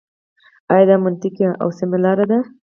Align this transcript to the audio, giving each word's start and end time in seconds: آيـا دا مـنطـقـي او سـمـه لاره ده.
آيـا 0.71 0.85
دا 0.89 0.95
مـنطـقـي 1.03 1.43
او 1.63 1.69
سـمـه 1.77 1.97
لاره 2.03 2.25
ده. 2.31 2.39